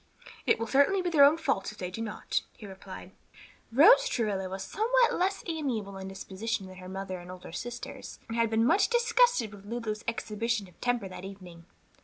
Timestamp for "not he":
2.01-2.65